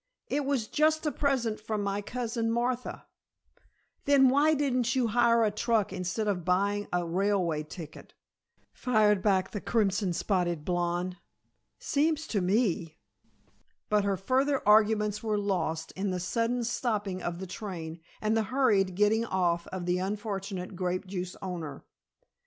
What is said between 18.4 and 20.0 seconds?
hurried getting off of the